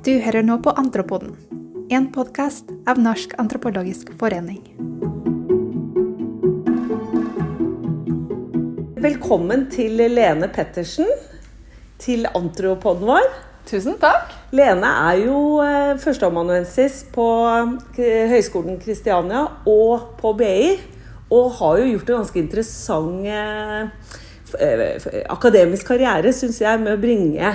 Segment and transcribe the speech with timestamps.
[0.00, 1.34] Du hører nå på Antropoden,
[1.92, 4.62] en podkast av Norsk antropologisk forening.
[9.04, 11.04] Velkommen til Lene Pettersen,
[12.00, 13.28] til Antropoden vår.
[13.68, 14.32] Tusen takk.
[14.56, 17.26] Lene er jo eh, førsteamanuensis på
[18.00, 20.78] eh, Høgskolen Kristiania og på BI.
[21.28, 24.16] Og har jo gjort en ganske interessant eh,
[25.28, 27.52] akademisk karriere, syns jeg, med å bringe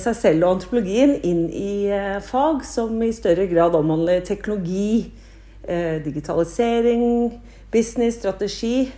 [0.00, 5.12] seg selv og antropologien inn i eh, fag som i større grad omhandler teknologi,
[5.68, 7.34] eh, digitalisering,
[7.72, 8.88] business, strategi.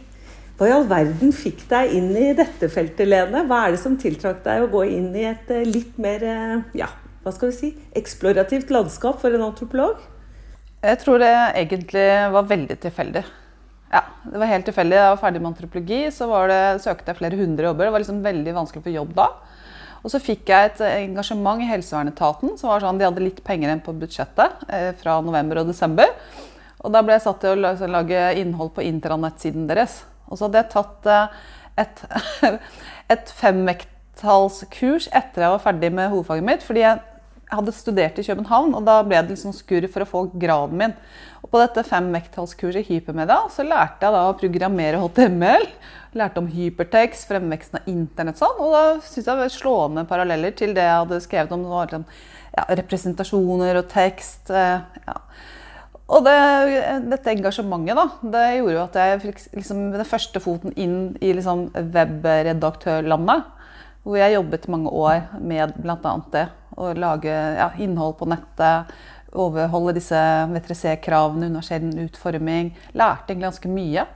[0.58, 3.44] Hva i all verden fikk deg inn i dette feltet, Lene?
[3.46, 6.78] Hva er det som tiltrakk deg å gå inn i et eh, litt mer eh,
[6.78, 6.88] ja,
[7.22, 10.00] hva skal vi si, eksplorativt landskap for en antropolog?
[10.82, 13.22] Jeg tror det egentlig var veldig tilfeldig.
[13.88, 14.98] Ja, det var helt tilfeldig.
[14.98, 17.88] Jeg var ferdig med antropologi, så det, søkte jeg flere hundre jobber.
[17.88, 19.28] Det var liksom veldig vanskelig å få jobb da.
[20.04, 22.56] Og så fikk jeg et engasjement i helsevernetaten.
[22.58, 26.12] som var sånn, De hadde litt penger igjen på budsjettet eh, fra november og desember.
[26.84, 30.04] Og da ble jeg satt til å lage innhold på intranettsiden deres.
[30.28, 31.38] Og så hadde jeg tatt eh,
[31.82, 32.02] et,
[33.14, 36.66] et femvekttallskurs etter jeg var ferdig med hovedfaget mitt.
[36.66, 37.00] fordi jeg
[37.50, 40.94] hadde studert i København, og da ble det liksom skurr for å få graden min.
[41.48, 45.62] Og på dette femvekttallskurset i hypermedia så lærte jeg da å programmere HTML.
[46.20, 48.58] Lærte om hypertekst, fremveksten av internett sånn.
[48.60, 52.04] Og da syns jeg det var slående paralleller til det jeg hadde skrevet om sånn,
[52.52, 54.50] ja, representasjoner og tekst.
[54.52, 55.16] eh, Ja.
[56.08, 56.36] Og det,
[57.08, 61.32] dette engasjementet da, det gjorde jo at jeg fikk liksom, den første foten inn i
[61.32, 63.44] liksom, webredaktørlandet.
[64.04, 66.14] Hvor jeg jobbet mange år med bl.a.
[66.32, 66.48] det.
[66.76, 68.92] Å lage ja, innhold på nettet.
[69.32, 70.16] Overholde disse
[70.54, 72.70] V3C-kravene, universell utforming.
[72.96, 74.06] Lærte egentlig ganske mye.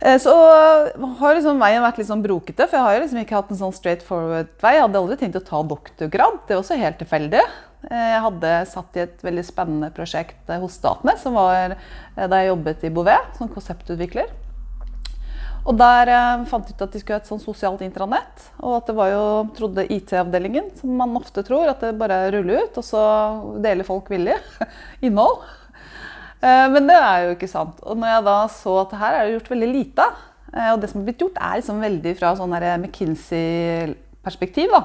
[0.00, 3.50] Eh, Så har liksom veien vært litt sånn brokete, for jeg har liksom ikke hatt
[3.50, 4.74] en sånn straight forward vei.
[4.76, 6.40] Jeg hadde aldri tenkt å ta doktorgrad.
[6.46, 7.42] Det var også helt tilfeldig.
[7.90, 12.36] Eh, Jeg hadde satt i et veldig spennende prosjekt hos Statnett, som var eh, da
[12.42, 14.30] jeg jobbet i Bouvet som konseptutvikler.
[15.62, 18.48] Og der eh, fant jeg ut at de skulle ha et sånn sosialt intranett.
[18.58, 19.24] Og at det var jo,
[19.58, 23.02] trodde IT-avdelingen, som man ofte tror, at det bare ruller ut, og så
[23.62, 24.34] deler folk villig
[25.06, 25.44] innhold.
[26.42, 27.78] Eh, Men det er jo ikke sant.
[27.86, 30.08] Og når jeg da så at her er det gjort veldig lite,
[30.50, 34.82] eh, og det som er blitt gjort er liksom veldig fra sånn McKinsey-perspektiv, da.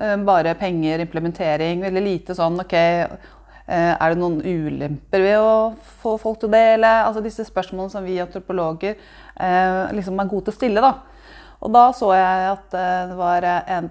[0.00, 3.18] Eh, Bare penger, implementering, veldig lite sånn ok, eh,
[3.70, 5.52] er det noen ulemper ved å
[6.02, 6.90] få folk til å dele?
[7.06, 10.82] Altså disse spørsmålene som vi antropologer eh, liksom er gode til å stille.
[10.84, 10.94] da.
[11.60, 13.90] Og da så jeg at eh, det var en,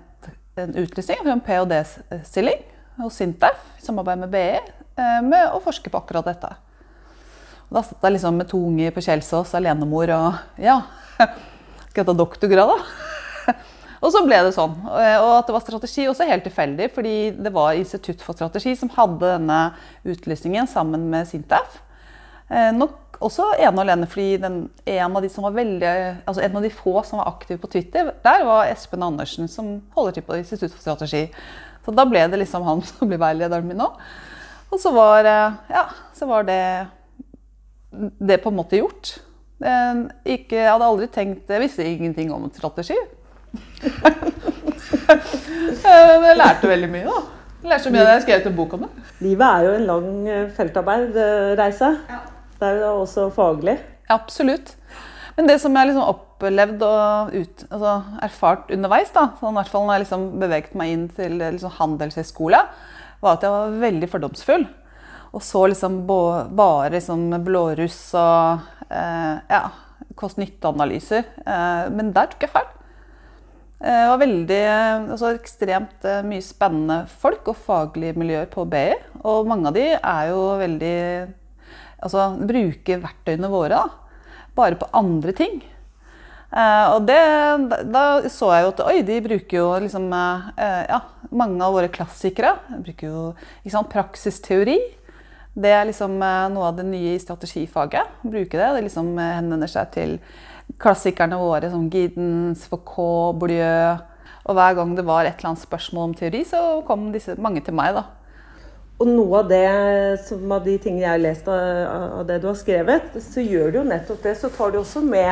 [0.60, 2.66] en utlysning for en ph.d.-stilling
[3.00, 6.52] hos Sintef i samarbeid med BI eh, med å forske på akkurat dette.
[7.70, 10.82] Og da satt jeg liksom med to unger på Kjelsås, alenemor, og ja
[11.20, 13.09] Skal jeg ta doktorgrad, da?
[14.00, 14.78] Og så ble det sånn.
[14.88, 18.92] Og at det var strategi også helt tilfeldig, fordi det var Institutt for strategi som
[18.96, 19.60] hadde denne
[20.08, 21.82] utlysningen sammen med Sintef.
[22.50, 25.90] Eh, Nok også ene og alene fordi den, en, av de som var veldig,
[26.24, 29.76] altså en av de få som var aktive på Twitter, der var Espen Andersen, som
[29.98, 31.26] holder til på Institutt for strategi.
[31.84, 33.92] Så da ble det liksom han som blir veilederen min nå.
[34.70, 36.62] Og så var, eh, ja, så var det
[37.92, 39.18] det på en måte gjort.
[39.60, 40.04] Eh,
[40.38, 42.96] Ikke, jeg hadde aldri tenkt Jeg visste ingenting om strategi.
[45.10, 47.20] Eh, jeg lærte veldig mye, da.
[47.64, 48.90] Jeg lærte så mye da jeg skrev en bok om det.
[49.26, 50.10] Livet er jo en lang
[50.58, 51.90] feltarbeidreise.
[52.12, 52.20] Ja.
[52.60, 53.78] Det er jo også faglig.
[54.12, 54.74] Absolutt.
[55.38, 57.94] Men det som jeg har liksom opplevd og ut, altså
[58.28, 61.76] erfart underveis, da, sånn, i hvert fall når jeg liksom beveget meg inn til liksom
[61.78, 62.60] handelshøyskole,
[63.24, 64.66] var at jeg var veldig fordomsfull.
[65.30, 69.62] Og så liksom bare liksom blåruss og eh, ja,
[70.20, 71.24] kost-nytte-analyser.
[71.46, 72.68] Eh, men der tok jeg feil.
[73.80, 74.62] Eh, Det var veldig,
[75.16, 78.94] altså ekstremt eh, mye spennende folk og faglige miljøer på BI.
[79.24, 80.96] Og mange av de er jo veldig
[82.00, 83.88] Altså bruker verktøyene våre da,
[84.56, 85.58] bare på andre ting.
[86.48, 87.18] Eh, og det,
[87.92, 91.02] da, så jeg jo at oi, de bruker jo liksom eh, Ja,
[91.36, 93.26] mange av våre klassikere bruker jo
[93.66, 94.78] ikke sant, praksisteori.
[95.60, 98.16] Det er liksom eh, noe av det nye i strategifaget.
[98.24, 98.72] Bruke det.
[98.78, 100.16] Det liksom eh, henvender seg til
[100.78, 103.98] klassikerne våre som Giddens, Foucault, Bourdieu.
[104.50, 107.62] Og hver gang det var et eller annet spørsmål om teori, så kom disse, mange
[107.66, 107.94] til meg.
[107.98, 108.08] da.
[109.00, 109.68] Og noe av det
[110.28, 113.72] som av de tingene jeg har lest av, av det du har skrevet, så gjør
[113.72, 114.34] du jo nettopp det.
[114.36, 115.32] Så tar du også med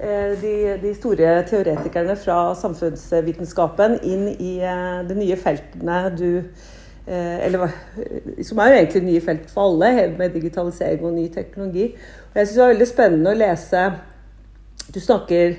[0.00, 7.38] eh, de, de store teoretikerne fra samfunnsvitenskapen inn i eh, de nye feltene du eh,
[7.46, 7.70] Eller
[8.42, 11.92] som er jo egentlig nye felt for alle, med digitalisering og ny teknologi.
[12.32, 13.86] Og jeg syns det var veldig spennende å lese
[14.94, 15.56] Du snakker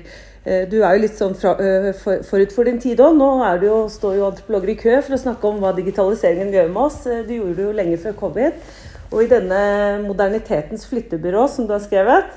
[0.48, 3.16] Eh, du er jo litt sånn fra, eh, for, forut for din tid òg.
[3.18, 3.28] Nå
[3.64, 7.06] jo, står jo antropologer i kø for å snakke om hva digitaliseringen gjør med oss.
[7.06, 8.62] Eh, du gjorde det jo lenge før covid.
[9.10, 9.60] Og i denne
[10.04, 12.36] modernitetens flyttebyrå som du har skrevet,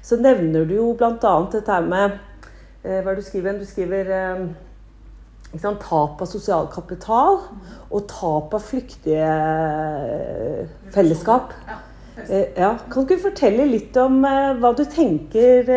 [0.00, 1.34] så nevner du jo bl.a.
[1.52, 2.14] dette her med
[2.80, 3.58] Hva er det du skriver?
[3.60, 4.08] Du skriver
[5.60, 7.42] sant, tap av sosial kapital
[7.90, 9.28] og tap av flyktige
[10.96, 11.52] fellesskap.
[11.68, 11.76] Ja,
[12.26, 15.70] kan du fortelle litt om hva du tenker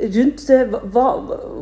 [0.00, 0.46] rundt
[0.92, 1.04] hva,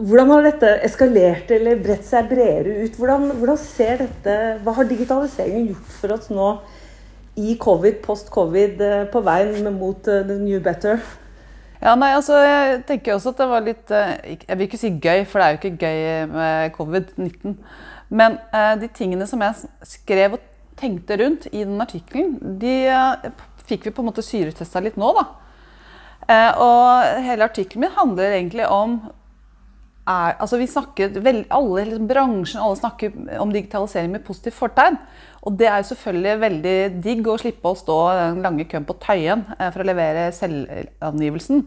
[0.03, 2.99] Hvordan har dette eskalert eller bredt seg bredere ut?
[2.99, 6.53] Hvordan, hvordan, ser dette Hva har digitaliseringen gjort for oss nå
[7.41, 11.01] i covid, post-covid, eh, på veien mot the new better?
[11.81, 14.93] Ja, nei, altså, Jeg tenker også at det var litt eh, Jeg vil ikke si
[14.93, 17.57] gøy, for det er jo ikke gøy med covid-19.
[18.13, 18.37] Men
[18.77, 20.43] de tingene som jeg skrev og
[20.77, 22.75] tenkte rundt i den artikkelen, de
[23.69, 25.13] fikk vi på en måte syretesta litt nå.
[25.17, 25.27] da.
[26.31, 29.01] Eh, og hele artikkelen min handler egentlig om
[30.03, 34.99] er, altså vi snakker, vel, alle liksom, Bransjen alle snakker om digitalisering med positivt fortegn.
[35.47, 38.99] Og det er jo selvfølgelig veldig digg å slippe å stå den lange køen på
[39.03, 41.67] Tøyen eh, for å levere selvangivelsen.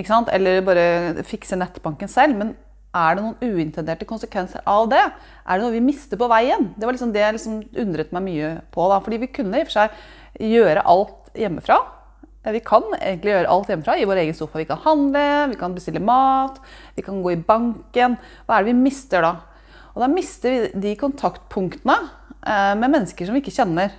[0.00, 2.36] Eller bare fikse nettbanken selv.
[2.40, 2.52] Men
[2.90, 5.02] er det noen uintenderte konsekvenser av det?
[5.46, 6.72] Er det noe vi mister på veien?
[6.74, 8.88] Det var liksom det jeg liksom undret meg mye på.
[8.90, 8.98] Da.
[9.04, 11.78] Fordi vi kunne i og for seg gjøre alt hjemmefra.
[12.50, 14.58] Vi kan egentlig gjøre alt hjemmefra i vår egen sofa.
[14.58, 16.58] Vi kan handle, vi kan bestille mat,
[16.96, 18.16] vi kan gå i banken.
[18.48, 19.34] Hva er det vi mister da?
[19.92, 23.94] Og da mister vi de kontaktpunktene eh, med mennesker som vi ikke kjenner.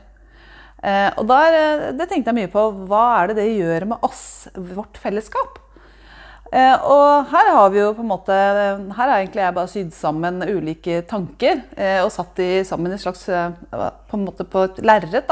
[0.81, 2.67] Eh, og der, eh, det tenkte jeg mye på.
[2.89, 4.23] Hva er det det gjør med oss,
[4.57, 5.61] vårt fellesskap?
[6.51, 10.41] Og her har vi jo på en måte Her har egentlig jeg bare sydd sammen
[10.43, 11.61] ulike tanker
[12.03, 15.31] og satt de sammen i slags på en måte på et lerret.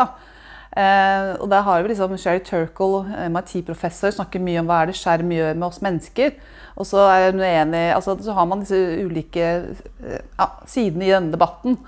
[0.77, 3.01] Eh, og der har vi liksom Sherry Turkle,
[3.33, 6.35] MIT-professor, snakker mye om hva er det skjerm gjør med oss mennesker.
[6.79, 7.01] Og så,
[7.33, 11.79] uenig, altså, så har man disse ulike eh, ja, sidene i denne debatten.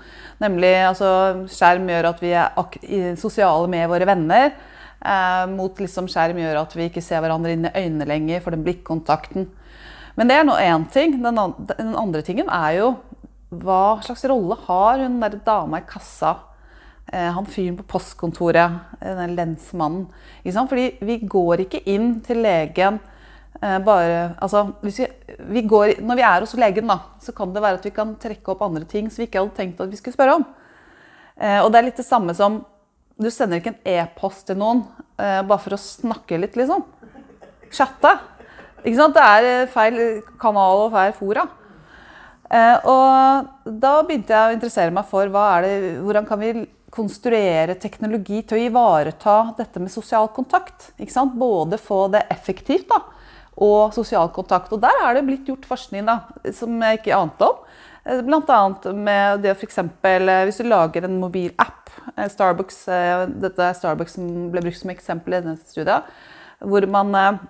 [0.42, 1.12] Nemlig altså,
[1.52, 4.52] skjerm gjør at vi er sosiale med våre venner.
[5.02, 8.54] Eh, mot liksom, skjerm gjør at vi ikke ser hverandre inn i øynene lenger for
[8.54, 9.48] den blikkontakten.
[10.16, 11.18] Men det er nå én ting.
[11.22, 11.40] Den,
[11.72, 12.94] den andre tingen er jo
[13.52, 16.36] hva slags rolle har hun der dama i kassa
[17.12, 20.06] Eh, han fyren på postkontoret, eh, den lensmannen.
[20.44, 23.00] Fordi vi går ikke inn til legen
[23.62, 24.90] bare altså, vi,
[25.38, 28.16] vi går, Når vi er hos legen, da, så kan det være at vi kan
[28.16, 30.46] trekke opp andre ting som vi ikke hadde tenkt at vi skulle spørre om.
[31.62, 32.64] Og det er litt det samme som
[33.20, 34.84] Du sender ikke en e-post til noen
[35.16, 36.84] bare for å snakke litt, liksom.
[37.72, 38.14] Chatte.
[38.82, 39.14] Ikke sant?
[39.14, 39.98] Det er feil
[40.40, 41.44] kanal og feil fora.
[42.88, 46.54] Og da begynte jeg å interessere meg for det, hvordan kan vi
[46.92, 50.92] konstruere teknologi til å ivareta dette med sosial kontakt.
[51.34, 53.00] Både få det effektivt da,
[53.56, 54.72] og sosial kontakt.
[54.72, 56.20] Og der er det blitt gjort forskning da,
[56.52, 57.56] som jeg ikke ante om.
[58.04, 58.60] Eh, Bl.a.
[58.92, 59.78] med det f.eks.
[59.78, 61.78] Eh, hvis du lager en mobil app.
[61.78, 61.81] Eh,
[62.32, 62.84] Starbucks,
[63.42, 66.06] dette er Starbucks som ble brukt som eksempel i denne studien.
[66.62, 67.40] Hvor man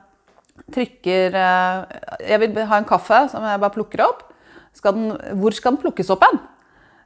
[0.73, 4.27] trykker Jeg vil ha en kaffe som jeg bare plukker opp.
[4.77, 6.41] Skal den, hvor skal den plukkes opp hen?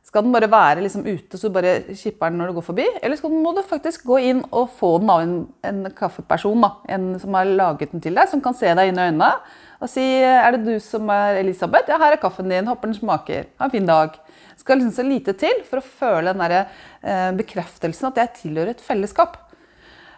[0.06, 2.84] Skal den bare være liksom ute, så du bare kipper den når du går forbi?
[3.02, 5.32] Eller skal, må du faktisk gå inn og få den av en,
[5.66, 9.00] en kaffeperson da, en som har laget den til deg, som kan se deg inn
[9.00, 9.32] i øynene
[9.80, 11.90] og si Er det du som er Elisabeth?
[11.90, 12.68] Ja, her er kaffen din.
[12.68, 13.46] Håper den smaker.
[13.58, 14.16] Ha en fin dag.
[14.56, 16.72] Det skal liksom så lite til for å føle den der,
[17.02, 19.36] eh, bekreftelsen at jeg tilhører et fellesskap.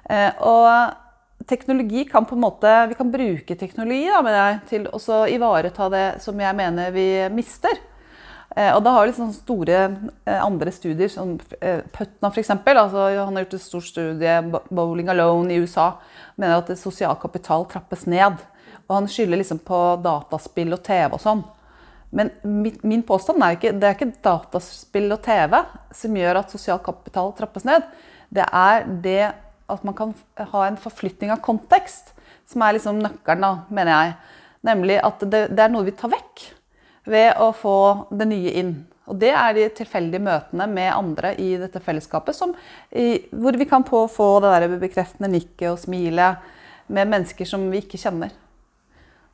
[0.09, 0.95] Eh, og
[1.47, 6.23] teknologi kan på en måte, Vi kan bruke teknologi da, deg til å ivareta det
[6.23, 7.71] som jeg mener vi mister.
[8.57, 12.51] Eh, og da har vi liksom store andre studier, som Putnam f.eks.
[12.51, 15.97] Altså, han har gjort et stort studie, Bowling Alone i USA,
[16.37, 18.39] mener at sosial kapital trappes ned.
[18.89, 21.45] Og han skylder liksom på dataspill og TV og sånn.
[22.11, 22.31] Men
[22.83, 25.59] min påstand er ikke det er ikke dataspill og TV
[25.95, 27.85] som gjør at sosial kapital trappes ned.
[28.33, 29.23] Det er det
[29.69, 30.15] at man kan
[30.55, 32.15] ha en forflytning av kontekst
[32.49, 34.15] som er liksom nøkkelen, da, mener jeg.
[34.65, 36.47] Nemlig at det, det er noe vi tar vekk
[37.09, 37.77] ved å få
[38.17, 38.73] det nye inn.
[39.09, 42.53] Og det er de tilfeldige møtene med andre i dette fellesskapet som,
[43.33, 46.45] hvor vi kan få det der bekreftende nikket og smilet
[46.93, 48.33] med mennesker som vi ikke kjenner.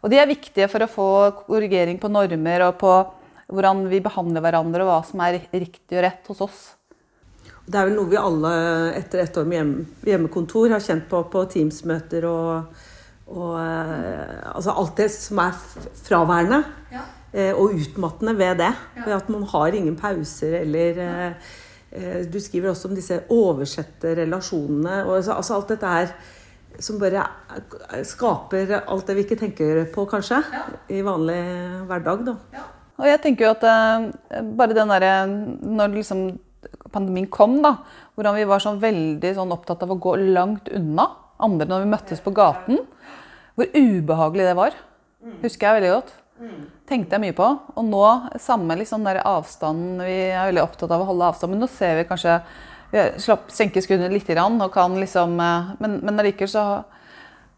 [0.04, 1.10] Og de er viktige for å få
[1.46, 2.92] korrigering på normer og på
[3.54, 6.58] hvordan vi behandler hverandre og hva som er riktig og rett hos oss.
[7.64, 8.52] Det er vel noe vi alle
[8.98, 12.82] etter ett år med hjemmekontor har kjent på på Teams-møter og,
[13.32, 15.56] og eh, altså alt det som er
[16.04, 16.60] fraværende.
[16.92, 17.06] Ja.
[17.34, 18.70] Eh, og utmattende ved det.
[19.00, 21.50] Ved at man har ingen pauser eller eh,
[21.90, 25.00] eh, Du skriver også om disse oversette relasjonene.
[25.08, 26.12] Og altså alt dette her
[26.82, 27.26] som bare
[28.06, 30.40] skaper alt det vi ikke tenker på, kanskje,
[30.90, 31.40] i vanlig
[31.88, 32.24] hverdag.
[32.30, 32.64] da.
[33.00, 36.26] Og jeg tenker jo at eh, bare den derre Når liksom
[36.94, 37.76] pandemien kom, da,
[38.14, 41.08] hvordan vi var sånn veldig sånn opptatt av å gå langt unna
[41.42, 42.84] andre når vi møttes på gaten,
[43.58, 44.76] hvor ubehagelig det var,
[45.42, 46.12] husker jeg veldig godt.
[46.88, 47.46] Tenkte jeg mye på.
[47.78, 48.04] Og nå,
[48.42, 52.00] samme liksom der avstanden Vi er veldig opptatt av å holde avstand, men nå ser
[52.00, 52.40] vi kanskje
[53.22, 56.64] slapp, senke skuldrene litt grann, og kan liksom eh, Men, men allikevel så,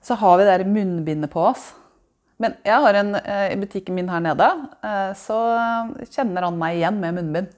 [0.05, 1.71] så har vi det der munnbindet på oss.
[2.41, 4.49] Men jeg har en, eh, i butikken min her nede,
[4.85, 5.41] eh, så
[6.13, 7.53] kjenner han meg igjen med munnbind.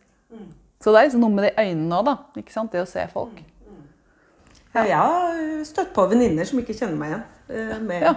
[0.78, 2.16] Så det er liksom noe med de øynene òg, da.
[2.38, 2.70] Ikke sant?
[2.70, 3.40] Det å se folk.
[4.75, 7.87] Ja, jeg har støtt på venninner som ikke kjenner meg igjen.
[7.88, 8.14] Med, Ja.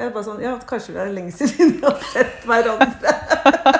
[0.00, 3.14] Jeg er bare sånn, ja, Kanskje vi er lenge siden vi har sett hverandre.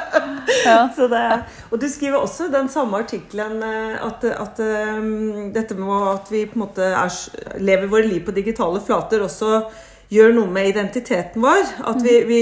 [0.97, 1.27] Så det,
[1.71, 4.65] og du skriver også i den samme artikkelen eh, at, at
[4.99, 7.21] um, dette med at vi på en måte er,
[7.61, 9.63] lever våre liv på digitale flater, også
[10.11, 11.69] gjør noe med identiteten vår.
[11.87, 12.41] At vi, vi,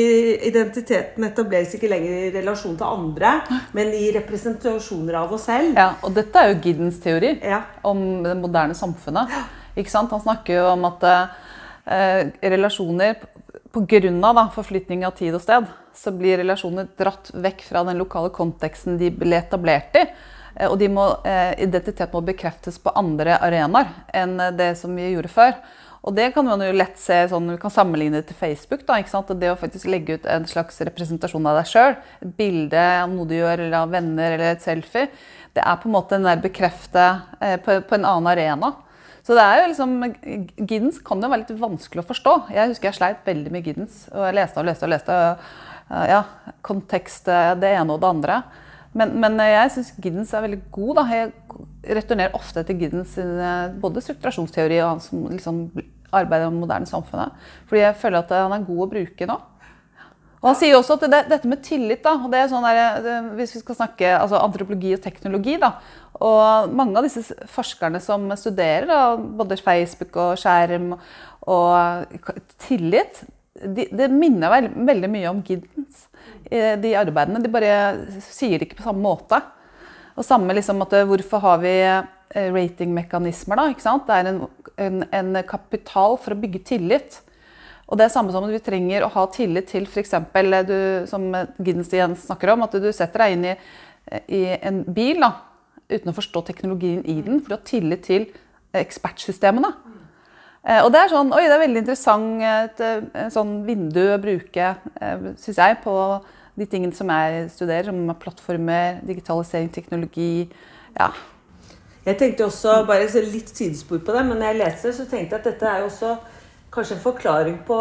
[0.49, 3.35] identiteten etableres ikke lenger i relasjon til andre,
[3.77, 5.77] men i representasjoner av oss selv.
[5.77, 7.63] Ja, og dette er jo Giddens teori Ja.
[7.85, 9.35] om det moderne samfunnet.
[9.79, 10.15] Ikke sant?
[10.15, 13.21] Han snakker jo om at eh, relasjoner
[13.69, 14.49] Pga.
[14.55, 15.67] forflytning av tid og sted,
[15.99, 20.07] så blir relasjoner dratt vekk fra den lokale konteksten de ble etablert i.
[20.55, 25.29] Eh, Og må, eh, identitet må bekreftes på andre arenaer enn det som vi gjorde
[25.29, 25.55] før.
[26.05, 28.87] Og det kan man jo lett se, sånn, Vi kan sammenligne det til Facebook.
[28.87, 29.27] da, ikke sant?
[29.27, 33.27] Det å faktisk legge ut en slags representasjon av deg sjøl, et bilde av noe
[33.27, 35.09] du gjør, eller av venner, eller et selfie,
[35.55, 38.77] det er på en måte der bekrefte eh, på, på en annen arena.
[39.23, 42.35] Så det er jo liksom, Giddens kan jo være litt vanskelig å forstå.
[42.55, 44.09] Jeg husker jeg sleit veldig med Giddens.
[44.15, 45.13] Og jeg leste og leste og leste.
[45.13, 45.37] og,
[45.89, 46.23] ja,
[46.65, 48.41] Kontekst, eh, det ene og det andre.
[48.97, 50.99] Men, men jeg syns Giddens er veldig god.
[50.99, 51.05] Da.
[51.13, 55.69] Jeg returnerer ofte til Giddens eh, både strukturasjonsteori og hans liksom,
[56.15, 57.37] arbeider det moderne samfunnet.
[57.69, 59.39] Fordi jeg føler at han er god å bruke nå.
[60.39, 63.25] Og Han sier også at det, dette med tillit da, og det er sånn der,
[63.35, 65.73] Hvis vi skal snakke altså antropologi og teknologi da,
[66.23, 70.93] og Mange av disse forskerne som studerer da, både Facebook og skjerm
[71.49, 72.15] og
[72.63, 73.23] tillit,
[73.63, 76.07] de, det minner vel, veldig mye om Giddens,
[76.51, 77.43] eh, de arbeidene.
[77.43, 77.73] De bare
[78.25, 79.41] sier det ikke på samme måte.
[80.19, 83.61] Og samme liksom at eh, Hvorfor har vi eh, ratingmekanismer?
[83.61, 84.07] da, ikke sant?
[84.09, 84.45] Det er en,
[84.77, 87.21] en, en kapital for å bygge tillit.
[87.89, 90.17] Og det er samme som at vi trenger å ha tillit til f.eks.
[91.09, 93.55] som Giddens igjen snakker om, at du setter deg inn i,
[94.37, 95.33] i en bil da,
[95.89, 98.29] uten å forstå teknologien i den, for du har tillit til
[98.77, 99.73] ekspertsystemene.
[100.67, 104.19] Eh, Og det er sånn, oi, det er veldig interessant et, et sånn vindu å
[104.21, 104.73] bruke,
[105.39, 105.95] syns jeg, på
[106.59, 110.49] de tingene som jeg studerer, som plattformer, digitalisering, teknologi.
[110.99, 111.13] Ja.
[112.05, 115.37] Jeg tenkte også, bare litt sidespor på det, men når jeg leste det, så tenkte
[115.37, 116.17] jeg at dette er jo også
[116.73, 117.79] kanskje en forklaring på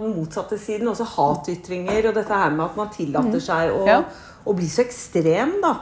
[0.00, 0.88] den motsatte siden.
[0.88, 4.02] Også hatytringer og dette her med at man tillater seg å, Ja.
[4.44, 5.74] å bli så ekstrem, da.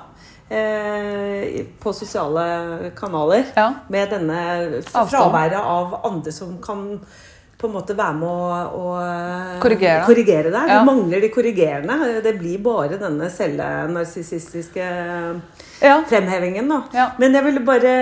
[0.48, 3.44] Eh, på sosiale kanaler.
[3.54, 3.66] Ja.
[3.92, 6.86] Med denne fraværet av andre som kan
[7.58, 10.04] på en måte være med å, å Korrigere.
[10.06, 10.70] korrigere deg.
[10.70, 10.78] Ja.
[10.78, 12.20] Du mangler de korrigerende.
[12.24, 14.86] Det blir bare denne selvnarsissistiske
[15.82, 16.02] ja.
[16.08, 16.68] fremhevingen.
[16.70, 16.80] da.
[16.94, 17.06] Ja.
[17.18, 17.92] Men jeg ville bare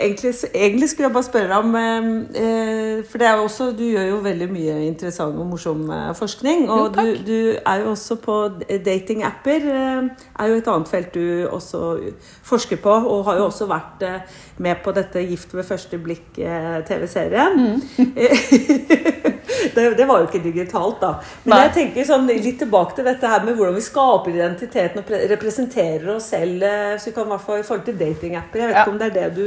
[0.00, 4.08] egentlig, egentlig skulle jeg bare spørre om eh, For det er jo også, du gjør
[4.10, 6.16] jo veldig mye interessant og morsom forskning.
[6.20, 6.64] forskning.
[6.66, 8.36] Jo, Og du, du er jo også på
[8.84, 9.66] datingapper.
[9.70, 11.98] Eh, er jo et annet felt du også
[12.42, 12.90] forsker på.
[12.90, 17.58] Og har jo også vært eh, med på dette Gift ved første blikk-TV-serien.
[17.60, 17.80] Mm.
[19.74, 21.14] det, det var jo ikke digitalt, da.
[21.44, 21.62] Men Nei.
[21.66, 25.22] jeg tenker sånn, litt tilbake til dette her med hvordan vi skaper identiteten og pre-
[25.32, 26.64] representerer oss selv.
[27.00, 28.62] Så vi kan i hvert fall i forhold til datingapper.
[28.62, 29.46] Jeg vet ikke om det er det du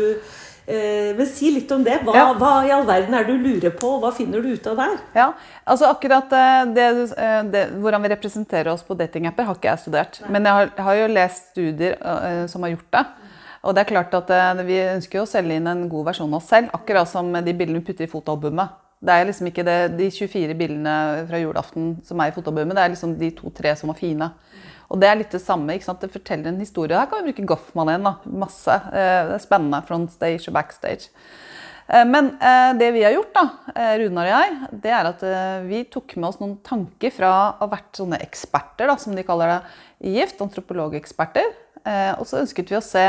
[0.65, 1.99] eh, Men si litt om det.
[2.03, 2.27] Hva, Ja.
[2.39, 3.95] hva i all verden er det du lurer på?
[3.95, 4.97] og Hva finner du ut av der?
[5.15, 5.33] Ja,
[5.65, 9.79] altså akkurat eh, det, eh, det, Hvordan vi representerer oss på datingapper, har ikke jeg
[9.85, 10.21] studert.
[10.29, 13.05] Men jeg har, har jo lest studier uh, som har gjort det.
[13.63, 16.31] Og det er klart at uh, Vi ønsker jo å selge inn en god versjon
[16.31, 18.79] av oss selv, akkurat som de bildene vi putter i fotoalbumet.
[19.03, 20.95] Det er liksom ikke det, de 24 bildene
[21.27, 24.29] fra julaften som er i fotoalbumet, det er liksom de to-tre som var fine.
[24.91, 25.73] Og det er litt det samme.
[25.73, 26.01] ikke sant?
[26.03, 26.97] Det forteller en historie.
[26.97, 28.03] Her kan vi bruke Goffman igjen.
[28.09, 28.75] da, Masse.
[28.91, 29.83] Eh, Det er spennende.
[29.87, 31.09] Frontstage og backstage.
[31.89, 33.45] Eh, Men eh, det vi har gjort, da,
[33.99, 35.23] Runar og jeg, det er at
[35.67, 39.23] vi tok med oss noen tanker fra å ha vært sånne eksperter, da, som de
[39.23, 39.61] kaller det
[40.09, 41.53] i Gift, antropologeksperter.
[42.19, 43.03] Og så ønsket vi å se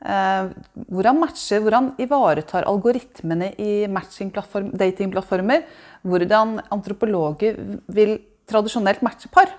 [0.00, 5.66] hvordan matcher, hvordan ivaretar algoritmene i datingplattformer
[6.08, 7.58] hvordan antropologer
[7.92, 8.14] vil
[8.48, 9.52] tradisjonelt matche par.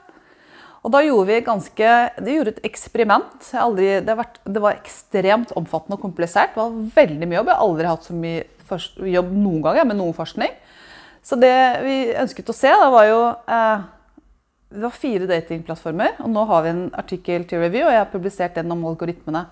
[0.82, 1.90] Og da gjorde vi ganske,
[2.26, 3.52] det gjorde et eksperiment.
[3.62, 6.56] Aldri, det, vært, det var ekstremt omfattende og komplisert.
[6.56, 7.52] Det var veldig mye jobb.
[7.52, 10.56] Jeg har aldri hatt så mye jobb noen gang med noen forskning.
[11.22, 11.54] Så det
[11.86, 13.84] vi ønsket å se, da, var jo eh,
[14.72, 18.14] Det var fire datingplattformer, og nå har vi en artikkel til review, og jeg har
[18.14, 19.44] publisert den om algoritmene.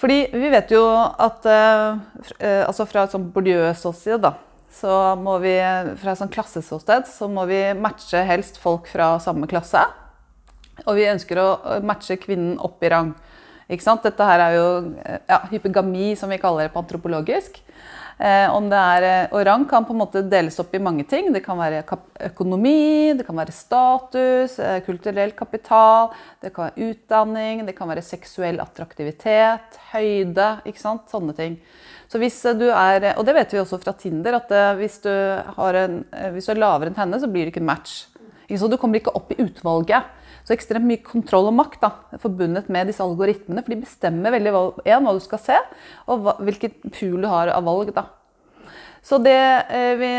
[0.00, 1.98] Fordi vi vet jo at eh,
[2.38, 4.38] eh altså fra et sånn Bourdieu-ståsted, da,
[4.74, 5.54] så må vi
[6.00, 9.82] fra sånn klasseståsted så må vi matche helst folk fra samme klasse.
[10.86, 11.48] Og vi ønsker å
[11.84, 13.12] matche kvinnen opp i rang.
[13.70, 14.02] Ikke sant?
[14.06, 14.68] Dette her er jo
[15.28, 17.60] ja, hypergami, som vi kaller det på antropologisk.
[18.20, 21.32] Eh, er, eh, og rang kan på en måte deles opp i mange ting.
[21.32, 21.84] Det kan være
[22.26, 26.10] økonomi, det kan være status, eh, kulturell kapital,
[26.42, 30.60] det kan være utdanning, det kan være seksuell attraktivitet, høyde.
[30.66, 31.08] ikke sant?
[31.08, 31.58] Sånne ting.
[32.10, 34.50] Så hvis du er, Og det vet vi også fra Tinder, at
[34.80, 36.00] hvis du, en,
[36.34, 38.08] hvis du er lavere enn henne, så blir det ikke en match.
[38.50, 40.08] Så du kommer ikke opp i utvalget.
[40.42, 43.62] Så ekstremt mye kontroll og makt da, forbundet med disse algoritmene.
[43.62, 45.58] For de bestemmer veldig hva, en, hva du skal se,
[46.10, 47.92] og hva, hvilket pool du har av valg.
[47.94, 48.08] da.
[49.06, 49.38] Så det
[49.70, 50.10] eh, vi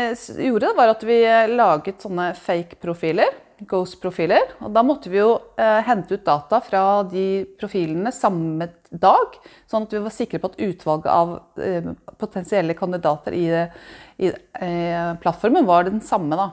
[0.48, 1.20] gjorde, var at vi
[1.52, 3.40] laget sånne fake-profiler.
[3.68, 4.56] Ghost-profiler.
[4.64, 9.36] Og da måtte vi jo eh, hente ut data fra de profilene samme dag.
[9.70, 11.88] Sånn at vi var sikre på at utvalget av eh,
[12.20, 13.46] potensielle kandidater i,
[14.22, 16.36] i eh, plattformen var den samme.
[16.38, 16.50] da.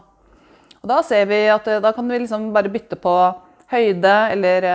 [0.79, 3.15] Og da ser vi at eh, da kan vi liksom bare bytte på
[3.69, 4.69] høyde eller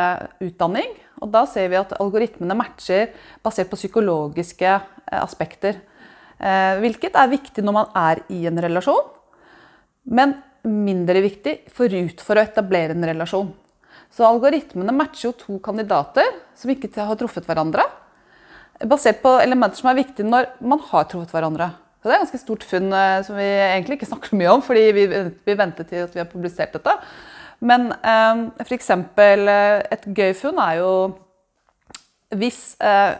[0.45, 0.93] utdanning.
[1.25, 4.77] Og da ser vi at algoritmene matcher basert på psykologiske
[5.15, 5.79] aspekter.
[6.83, 9.07] Hvilket er viktig når man er i en relasjon,
[10.05, 10.35] men
[10.67, 13.53] mindre viktig forut for å etablere en relasjon.
[14.15, 17.83] Så algoritmene matcher jo to kandidater som ikke har truffet hverandre,
[18.87, 21.73] basert på elementer som er viktige når man har truffet hverandre.
[21.99, 22.95] Så Det er et ganske stort funn
[23.27, 25.07] som vi egentlig ikke snakker mye om, fordi vi,
[25.47, 26.95] vi venter til at vi har publisert dette.
[27.65, 28.91] Men eh, f.eks.
[28.93, 30.91] Eh, et gøy funn er jo
[32.35, 33.13] hvis eh,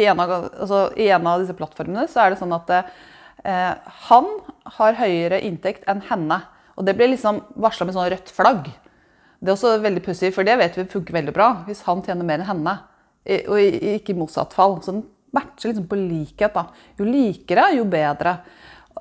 [0.00, 3.74] i, en av, altså, i, en av, disse plattformene så er det sånn at eh,
[4.08, 4.30] han
[4.78, 6.40] har høyere inntekt enn henne.
[6.74, 8.70] Og det blir liksom varsla med sånn rødt flagg.
[9.40, 12.26] Det er også veldig pussig, for det vet vi funker veldig bra hvis han tjener
[12.26, 12.76] mer enn henne.
[13.48, 14.78] Og ikke i motsatt fall.
[14.84, 16.54] Så den matcher liksom på likhet.
[16.54, 16.68] da.
[16.98, 18.38] Jo likere, jo bedre.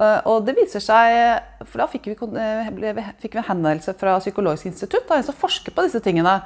[0.02, 4.66] Eh, og det viser seg, for Da fikk vi, eh, fikk vi henvendelse fra Psykologisk
[4.66, 6.42] institutt, da, som forsker på disse tingene.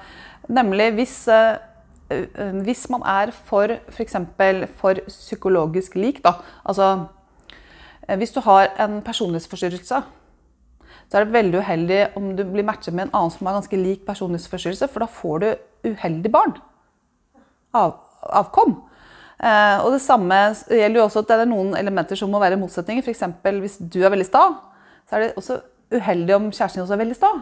[0.49, 1.57] Nemlig hvis, eh,
[2.63, 4.15] hvis man er for f.eks.
[4.77, 6.33] For psykologisk lik, da.
[6.65, 7.07] Altså
[8.07, 10.03] hvis du har en personlighetsforstyrrelse,
[11.07, 13.79] så er det veldig uheldig om du blir matchet med en annen som har ganske
[13.79, 15.47] lik personlighetsforstyrrelse, for da får du
[15.93, 16.57] uheldig barn.
[17.77, 17.95] Av,
[18.41, 18.75] avkom.
[19.37, 22.59] Eh, og det samme gjelder jo også at det er noen elementer som må være
[22.59, 23.05] motsetninger.
[23.05, 23.23] F.eks.
[23.61, 24.43] hvis du er veldig sta,
[25.07, 25.61] så er det også
[25.95, 27.33] uheldig om kjæresten din også er veldig sta.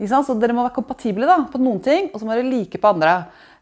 [0.00, 2.92] Så dere må være kompatible da, på noen ting, og så må dere like på
[2.94, 3.16] andre.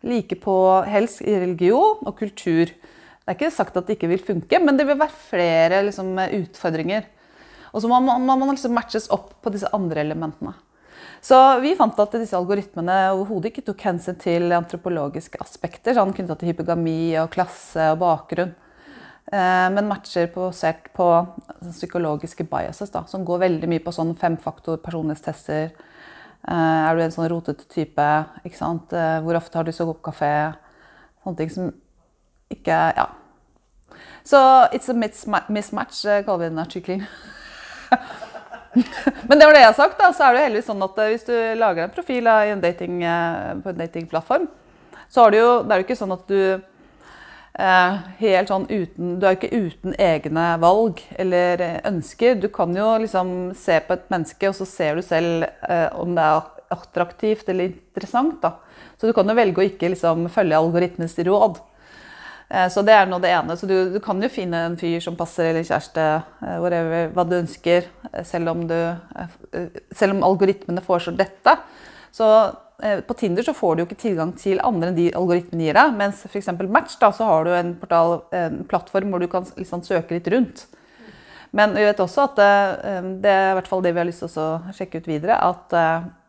[0.06, 0.54] Like på
[0.86, 2.68] helst i religion og kultur.
[2.68, 6.12] Det er ikke sagt at det ikke vil funke, men det vil være flere liksom,
[6.38, 7.08] utfordringer.
[7.72, 10.54] Og så må man, man, man liksom matches opp på disse andre elementene.
[11.20, 16.36] Så vi fant at disse algoritmene overhodet ikke tok hensyn til antropologiske aspekter, sånn knytta
[16.38, 18.54] til hypogami og klasse og bakgrunn.
[19.28, 21.06] Eh, men matcher basert på
[21.60, 25.74] psykologiske biases, da, som går veldig mye på sånn femfaktor personlighetstester.
[26.48, 28.08] Eh, er du en sånn rotete type?
[28.44, 28.94] Ikke sant?
[28.94, 30.32] Eh, hvor ofte har du lyst til å gå på kafé?
[31.24, 31.72] Sånne ting som
[32.48, 33.10] ikke Ja.
[34.24, 34.38] Så
[34.76, 37.06] it's a mismatch, kaller vi den artikkelen.
[39.28, 39.98] Men det var det jeg har sagt.
[39.98, 42.64] da, så er det jo heldigvis sånn at eh, Hvis du lager en profil en
[42.64, 44.48] dating, eh, på en datingplattform,
[45.08, 46.40] så er det jo, det er jo ikke sånn at du
[47.58, 52.38] eh, helt sånn uten, Du er jo ikke uten egne valg eller ønsker.
[52.42, 56.14] Du kan jo liksom se på et menneske, og så ser du selv eh, om
[56.16, 58.40] det er attraktivt eller interessant.
[58.42, 58.58] da.
[59.00, 61.60] Så du kan jo velge å ikke liksom følge algoritmens råd.
[62.48, 63.56] Eh, så det er nå det ene.
[63.56, 66.06] Så du, du, kan jo finne en fyr som passer, eller kjæreste,
[66.44, 68.78] eh, whatever, hva du ønsker, eh, selv om, du,
[69.96, 71.58] selv om algoritmene foreslår dette.
[72.14, 72.30] Så
[72.78, 75.96] på Tinder så får du jo ikke tilgang til andre enn de algoritmene gir deg.
[75.98, 76.52] Mens f.eks.
[76.70, 80.30] Match, da, så har du en, portal, en plattform hvor du kan liksom søke litt
[80.30, 80.62] rundt.
[81.58, 84.38] Men vi vet også at det er i hvert fall det vi har lyst til
[84.44, 85.74] å sjekke ut videre, at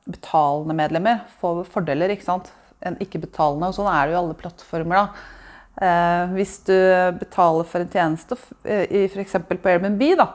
[0.10, 2.16] betalende medlemmer får fordeler.
[2.16, 2.50] ikke sant?
[2.80, 3.70] enn ikke-betalende.
[3.70, 5.04] og Sånn er det jo i alle plattformer.
[5.06, 5.38] da.
[5.80, 6.76] Eh, hvis du
[7.22, 8.36] betaler for en tjeneste,
[8.68, 9.38] eh, f.eks.
[9.48, 10.34] på Airbnb, da,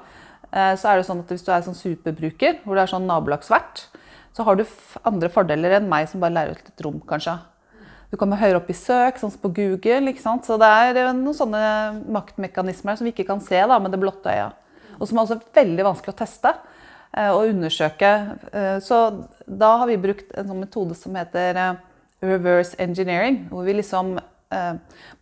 [0.48, 3.08] eh, så er det sånn at hvis du er sånn superbruker, hvor du er sånn
[3.08, 3.84] nabolagsvert,
[4.34, 4.64] så har du
[5.04, 7.36] andre fordeler enn meg som bare leier ut et rom, kanskje.
[8.10, 10.08] Du kommer høyere opp i søk, sånn som på Google.
[10.10, 10.46] ikke sant?
[10.46, 11.62] Så det er noen sånne
[12.14, 14.52] maktmekanismer som vi ikke kan se da, med det blotte øya.
[14.98, 16.52] Og som er også veldig vanskelig å teste
[17.14, 18.10] og undersøke.
[18.86, 18.98] Så
[19.46, 21.58] da har vi brukt en sånn metode som heter
[22.24, 23.48] reverse engineering.
[23.50, 24.24] Hvor vi liksom eh,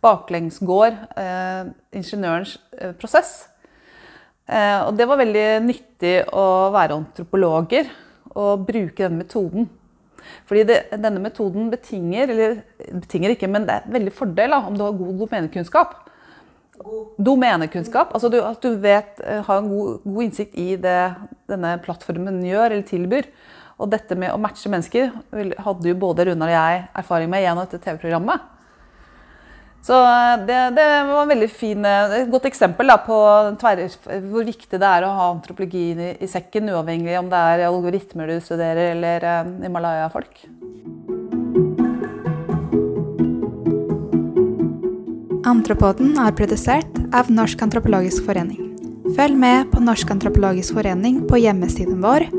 [0.03, 3.47] baklengsgår eh, ingeniørens eh, prosess.
[4.47, 7.87] Eh, og det var veldig nyttig å være antropologer
[8.33, 9.69] og bruke denne metoden.
[10.47, 12.57] Fordi det, denne metoden betinger, eller
[13.01, 15.97] betinger ikke, men det er en veldig fordel da, om du har god domenekunnskap.
[17.23, 20.99] Domenekunnskap, altså du, at du vet, eh, har en god, god innsikt i det
[21.51, 23.29] denne plattformen gjør eller tilbyr.
[23.81, 25.09] Og dette med å matche mennesker
[25.65, 28.52] hadde jo både Runar og jeg erfaring med gjennom dette TV-programmet.
[29.83, 33.17] Så eh, det, det, var veldig fin, eh, et godt eksempel da, på
[34.31, 38.31] hvor viktig det er å ha antropologien i, i, sekken, uavhengig om det er algoritmer
[38.31, 40.45] du studerer eller uh, Himalaya-folk.
[45.43, 48.71] Antropoden er produsert av Norsk antropologisk forening.
[49.17, 52.29] Følg med på Norsk antropologisk forening på hjemmesiden vår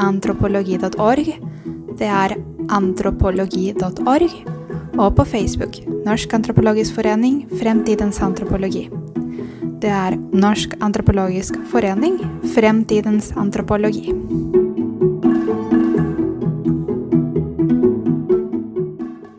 [0.00, 1.34] antropologi.org.
[2.00, 2.38] Det er
[2.72, 4.63] antropologi.org
[4.98, 5.76] og på Facebook
[6.06, 8.90] Norsk antropologisk forening Fremtidens antropologi.
[9.82, 12.20] Det er Norsk antropologisk forening
[12.54, 14.12] Fremtidens antropologi.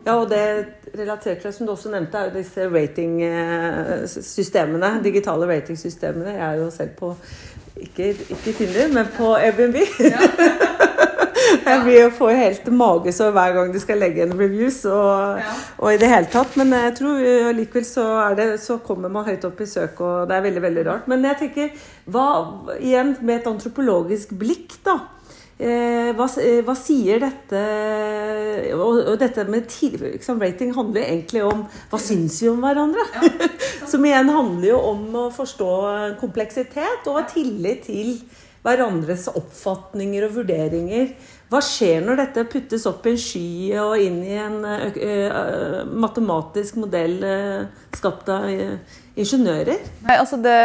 [0.06, 0.66] Ja, og det
[0.98, 5.00] relatert til, som du også nevnte, er jo disse ratingsystemene.
[5.04, 6.30] Digitale ratingsystemene.
[6.36, 7.16] Jeg er jo selv på
[7.76, 9.76] ikke, ikke Tinder, men på Airbnb.
[10.00, 10.18] Ja.
[11.72, 15.56] Jeg blir jo får helt magesår hver gang du skal legge en reviews og, ja.
[15.80, 16.54] og, i det hele tatt.
[16.60, 18.06] Men jeg tror likevel så,
[18.38, 21.10] det, så, kommer man høyt opp i søk, og det er veldig veldig rart.
[21.10, 22.28] Men jeg tenker, hva,
[22.78, 25.00] igjen med et antropologisk blikk, da.
[25.56, 27.60] Eh, hva, eh, hva, sier dette
[28.76, 29.70] og, og dette med
[30.02, 33.00] liksom, rating handler egentlig om hva syns vi om hverandre?
[33.16, 33.48] Ja,
[33.90, 35.70] Som igjen handler jo om å forstå
[36.20, 38.18] kompleksitet og ha tillit til
[38.66, 41.14] hverandres oppfatninger og vurderinger.
[41.46, 44.56] Hva skjer når dette puttes opp i en sky og inn i en
[45.94, 47.20] matematisk modell
[47.94, 49.84] skapt av ingeniører?
[50.08, 50.56] Nei, altså det,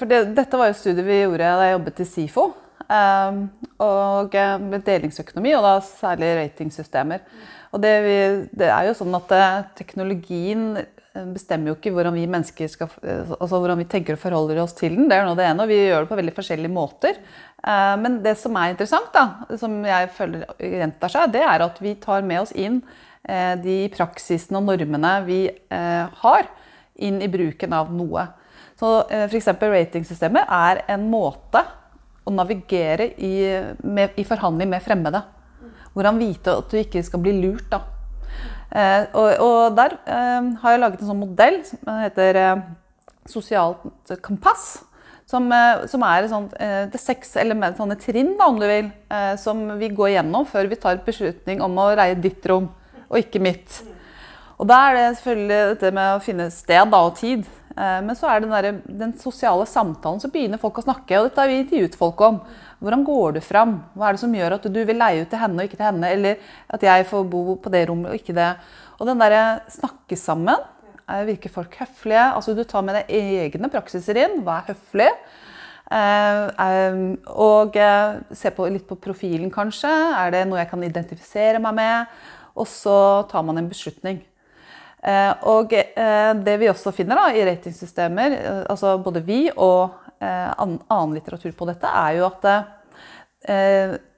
[0.00, 2.48] for det, Dette var jo studiet vi gjorde da jeg jobbet i SIFO.
[2.90, 3.44] Um,
[3.78, 4.34] og
[4.66, 7.22] med delingsøkonomi, og da særlig ratingsystemer.
[7.70, 8.16] Og det, vi,
[8.58, 9.34] det er jo sånn at
[9.78, 10.72] teknologien
[11.34, 14.94] bestemmer jo ikke hvordan vi mennesker skal, altså hvordan vi tenker og forholder oss til
[14.94, 15.08] den.
[15.10, 17.18] Det er noe det ene, og vi gjør det på veldig forskjellige måter.
[17.66, 21.80] Eh, men det som er interessant, da, som jeg føler gjentar seg, det er at
[21.82, 22.80] vi tar med oss inn
[23.26, 26.50] eh, de praksisene og normene vi eh, har,
[27.00, 28.26] inn i bruken av noe.
[28.80, 29.50] Så F.eks.
[29.60, 31.62] ratingsystemet er en måte
[32.24, 33.34] å navigere i,
[33.82, 35.22] med, i forhandling med fremmede.
[35.94, 37.66] Hvordan vite at du ikke skal bli lurt.
[37.72, 37.82] da.
[38.70, 39.96] Og, og, der
[40.62, 42.38] har jeg laget en sånn modell som heter
[43.26, 44.84] sosialt kompass.
[45.30, 46.54] Som, eh, som er sånt,
[46.90, 50.66] det seks element, sånne trinn, da, om du vil, eh, som vi går gjennom før
[50.66, 52.66] vi tar beslutning om å reie ditt rom,
[53.06, 53.76] og ikke mitt.
[54.58, 57.46] Og da er det selvfølgelig dette med å finne sted da, og tid.
[57.76, 61.20] Eh, men så er det den, der, den sosiale samtalen, så begynner folk å snakke.
[61.20, 62.42] Og dette har vi intervjuet folk om.
[62.80, 63.78] Hvordan går du fram?
[63.94, 65.88] Hva er det som gjør at du vil leie ut til henne og ikke til
[65.90, 66.12] henne?
[66.16, 68.50] Eller at jeg får bo på det rommet og ikke det.
[69.00, 70.60] Og den derre snakke sammen
[71.10, 72.24] Eh, virker folk høflige?
[72.34, 74.40] Altså Du tar med deg egne praksiser inn.
[74.46, 75.10] Hva er høflig?
[75.90, 76.98] Eh,
[77.34, 79.90] og eh, se på, litt på profilen, kanskje.
[79.90, 82.18] Er det noe jeg kan identifisere meg med?
[82.54, 82.98] Og så
[83.30, 84.24] tar man en beslutning.
[85.48, 88.34] Og det vi også finner da, i ratingsystemer,
[88.68, 92.46] altså både vi og annen litteratur på dette, er jo at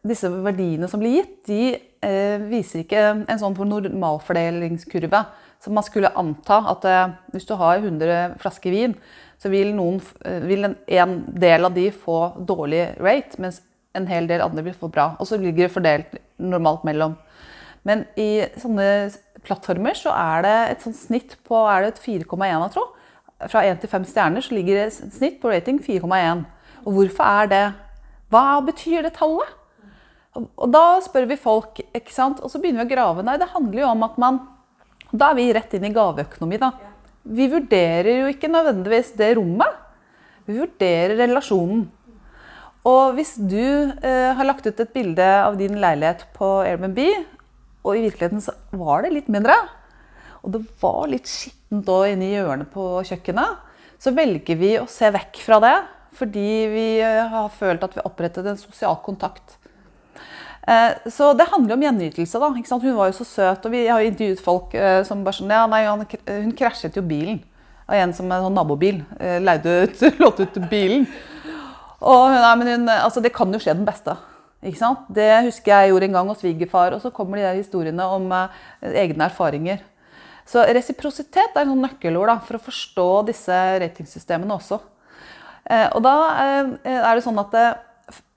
[0.03, 5.23] disse verdiene som blir gitt, de viser ikke en sånn normalfordelingskurve.
[5.63, 8.97] Så man skulle anta at eh, hvis du har 100 flasker vin,
[9.39, 12.17] så vil, noen, eh, vil en, en, del av de få
[12.49, 13.61] dårlig rate, mens
[13.95, 15.13] en hel del andre vil få bra.
[15.21, 17.15] Og så ligger det fordelt normalt mellom.
[17.87, 19.13] Men i sånne
[19.47, 22.91] plattformer så er det et sånt snitt på er det 4,1, jeg tror.
[23.51, 26.45] Fra 1 til 5 stjerner så ligger det snitt på rating 4,1.
[26.85, 27.65] Og hvorfor er det?
[28.33, 29.59] Hva betyr det tallet?
[30.33, 32.41] Og da spør vi folk, ikke sant?
[32.41, 33.25] og så begynner vi å grave.
[33.27, 34.41] Nei, det handler jo om at man
[35.13, 36.59] da er vi rett inn i gaveøkonomi.
[36.59, 36.73] da.
[37.23, 39.77] Vi vurderer jo ikke nødvendigvis det rommet.
[40.49, 41.85] Vi vurderer relasjonen.
[42.89, 46.99] Og hvis du eh, har lagt ut et bilde av din leilighet på Airbnb,
[47.85, 49.55] og i virkeligheten så var det litt mindre,
[50.43, 53.59] og det var litt skittent inni hjørnet på kjøkkenet,
[54.03, 55.77] så velger vi å se vekk fra det
[56.17, 59.57] fordi vi eh, har følt at vi opprettet en sosial kontakt.
[60.69, 62.39] Eh, så det handler om gjenytelse.
[62.39, 65.55] da, Hun var jo så søt, og vi har intervjuet folk eh, som bare sånn
[65.55, 67.41] Ja, nei, hun krasjet jo bilen
[67.89, 69.01] av en som en sånn nabobil.
[69.19, 71.09] Leide ut, låt ut bilen.
[72.03, 74.15] Og nei, men hun, altså, det kan jo skje den beste.
[74.63, 75.09] Ikke sant?
[75.11, 76.95] Det husker jeg gjorde en gang hos svigerfar.
[76.95, 78.29] Og så kommer de der historiene om
[78.87, 79.83] egne erfaringer.
[80.49, 84.81] Så resiprositet er et nøkkelord da, for å forstå disse ratingsystemene også.
[85.71, 87.67] Eh, og da eh, er det sånn at det,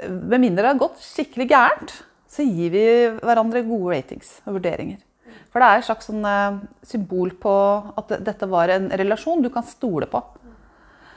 [0.08, 1.98] med mindre det har gått skikkelig gærent,
[2.30, 2.86] så gir vi
[3.24, 5.02] hverandre gode ratings og vurderinger.
[5.50, 7.54] For det er et slags sånn, eh, symbol på
[7.98, 10.22] at dette var en relasjon du kan stole på.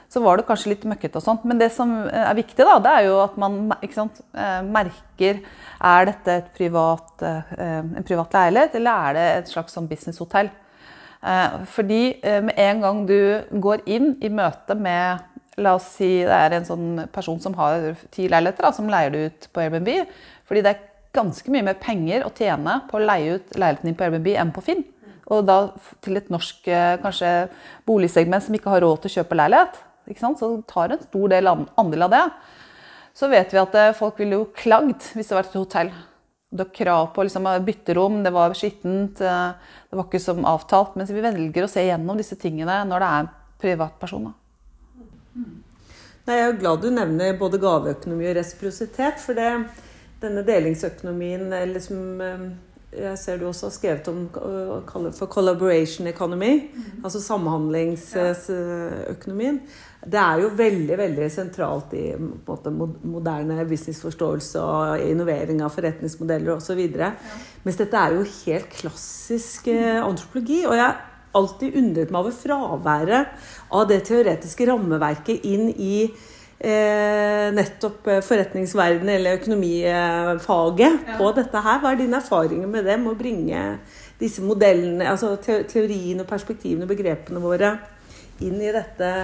[0.08, 1.42] Så var det kanskje litt møkkete og sånt.
[1.44, 3.58] Men det som er viktig, da, det er jo at man
[3.92, 4.22] sant,
[4.64, 5.42] merker
[5.84, 10.48] Er dette et privat, en privat leilighet, eller er det et slags sånn businesshotell?
[11.18, 13.18] Fordi med en gang du
[13.58, 15.24] går inn i møte med
[15.58, 19.22] La oss si det er en sånn person som har ti leiligheter, som leier det
[19.26, 19.90] ut på Airbnb.
[20.46, 20.84] Fordi det er
[21.16, 24.52] ganske mye mer penger å tjene på å leie ut leiligheten din på Airbnb enn
[24.54, 24.84] på Finn.
[25.28, 25.58] Og da
[26.04, 27.32] til et norsk eh, kanskje
[27.88, 29.82] boligsegment som ikke har råd til å kjøpe leilighet.
[30.38, 32.22] Så tar en stor del andel av det.
[33.18, 35.92] Så vet vi at eh, folk ville jo klagd hvis det var et hotell.
[36.50, 39.50] Du har krav på liksom, bytterom, det var skittent, eh,
[39.90, 40.94] det var ikke som avtalt.
[40.96, 43.32] Mens vi velger å se gjennom disse tingene når det er
[43.64, 44.32] privatpersoner.
[46.28, 49.20] Jeg er glad du nevner både gaveøkonomi og resiprositet.
[49.20, 49.50] For det,
[50.22, 52.48] denne delingsøkonomien eller som eh,
[52.96, 54.30] jeg ser du også har skrevet om
[55.12, 57.04] for collaboration economy, mm.
[57.04, 59.60] altså samhandlingsøkonomien.
[59.98, 66.84] Det er jo veldig veldig sentralt i måte, moderne businessforståelse og innovering av forretningsmodeller osv.
[66.94, 67.10] Ja.
[67.66, 70.62] Mens dette er jo helt klassisk eh, antropologi.
[70.68, 71.02] Og jeg har
[71.38, 73.34] alltid undret meg over fraværet
[73.74, 81.18] av det teoretiske rammeverket inn i eh, nettopp eh, forretningsverdenen eller økonomifaget ja.
[81.18, 81.82] på dette her.
[81.82, 83.68] Hva er dine erfaringer med det, med å bringe
[84.22, 87.76] disse modellene, altså teorien og perspektivene og begrepene våre
[88.46, 89.16] inn i dette?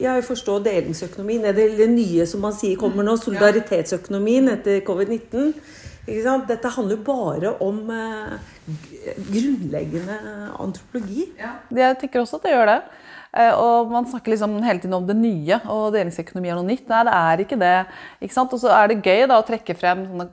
[0.00, 1.44] Ja, jeg forstår delingsøkonomien.
[1.44, 5.52] Det er det nye som man sier kommer nå, solidaritetsøkonomien etter covid-19.
[6.48, 8.32] Dette handler jo bare om eh,
[9.28, 10.16] grunnleggende
[10.56, 11.28] antropologi.
[11.38, 11.58] Ja.
[11.76, 12.80] Jeg tenker også at det gjør det.
[13.36, 16.88] Eh, og man snakker liksom hele tiden om det nye, og delingsøkonomi er noe nytt.
[16.90, 17.76] Nei, det er ikke det.
[18.24, 20.30] Ikke og så er det gøy da, å trekke frem sånne,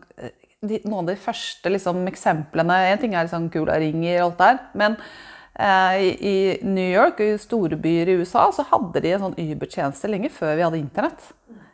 [0.65, 2.80] de, noen av de første liksom, eksemplene.
[2.89, 4.63] En ting er liksom ringer og alt der.
[4.73, 5.26] men eh,
[5.58, 10.10] i New York og i store byer i USA så hadde de en sånn Uber-tjeneste
[10.12, 11.24] lenge før vi hadde internett.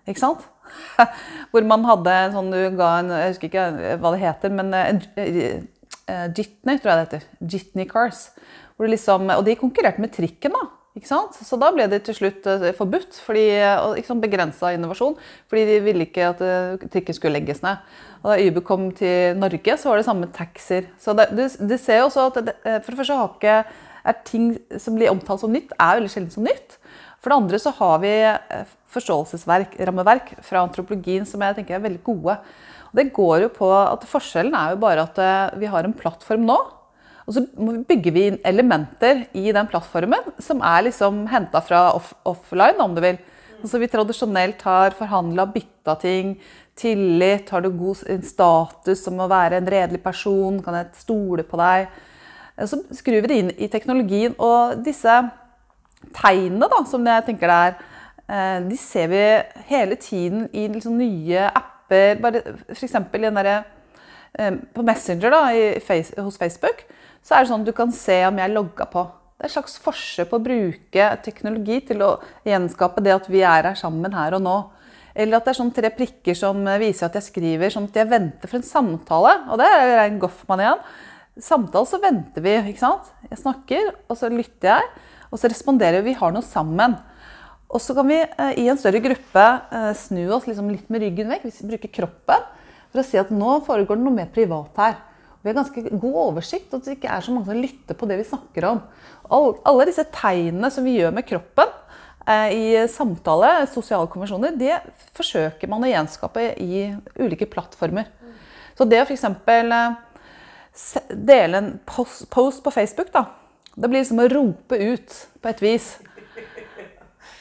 [0.08, 0.46] Ikke sant?
[1.52, 6.30] Hvor man hadde sånn du ga en Jeg husker ikke hva det heter, men uh,
[6.36, 7.28] Jitney, tror jeg det heter.
[7.44, 8.30] Jitney Cars.
[8.80, 10.66] Liksom, og de konkurrerte med trikken, da.
[10.94, 13.48] Så da ble det til slutt eh, forbudt, fordi,
[13.82, 15.16] og liksom begrensa innovasjon.
[15.50, 17.82] Fordi de ville ikke at eh, trikken skulle legges ned.
[18.22, 20.92] Og da Uber kom til Norge, så var det samme taxier.
[21.02, 23.66] Så det, du, du, ser også at det, eh, for det første har
[24.04, 26.78] er ting som blir omtalt som nytt, er veldig sjelden som nytt.
[27.24, 28.14] For det andre så har vi
[28.94, 32.36] forståelsesrammeverk fra antropologien som jeg tenker er veldig gode.
[32.92, 36.44] Og det går jo på at Forskjellen er jo bare at vi har en plattform
[36.46, 36.60] nå
[37.24, 37.44] og så
[37.88, 42.96] bygger vi inn elementer i den plattformen som er liksom henta fra off offline, om
[42.96, 43.20] du vil.
[43.64, 46.34] Så vi tradisjonelt har forhandla, bytta ting.
[46.76, 51.60] Tillit, har du god status som å være en redelig person, kan jeg stole på
[51.62, 51.94] deg?
[52.68, 54.36] Så skrur vi det inn i teknologien.
[54.36, 55.16] Og disse
[56.18, 57.78] tegnene da, som jeg tenker det er,
[58.28, 59.24] eh, de ser vi
[59.70, 62.20] hele tiden i liksom nye apper.
[62.20, 62.44] Bare
[62.76, 63.00] F.eks.
[64.34, 65.46] Eh, på Messenger da,
[65.80, 66.84] face, hos Facebook
[67.24, 69.06] så er det sånn at du kan se om jeg logga på.
[69.34, 72.10] Det er et slags forsøk på å bruke teknologi til å
[72.48, 74.58] gjenskape det at vi er her sammen her og nå.
[75.14, 78.10] Eller at det er sånn tre prikker som viser at jeg skriver, sånn at jeg
[78.10, 79.34] venter for en samtale.
[79.54, 80.86] Og det er rein Goffman igjen.
[81.44, 82.56] Samtale så venter vi.
[82.72, 83.10] ikke sant?
[83.30, 84.90] Jeg snakker, og så lytter jeg.
[85.30, 86.12] Og så responderer vi.
[86.14, 86.98] Vi har noe sammen.
[87.74, 91.02] Og så kan vi eh, i en større gruppe eh, snu oss liksom litt med
[91.02, 92.44] ryggen vekk, hvis vi bruker kroppen,
[92.94, 95.00] for å si at nå foregår det noe mer privat her.
[95.44, 98.08] Vi har ganske god oversikt, og at det ikke er så mange som lytter på
[98.08, 98.78] det vi snakker om.
[99.28, 101.74] Alle disse tegnene som vi gjør med kroppen
[102.24, 104.78] eh, i samtale, sosiale konvensjoner, det
[105.20, 106.86] forsøker man å gjenskape i
[107.20, 108.08] ulike plattformer.
[108.80, 109.28] Så det å f.eks.
[109.28, 110.00] Eh,
[111.12, 113.28] dele en post på Facebook, da,
[113.76, 115.94] det blir som å rope ut på et vis.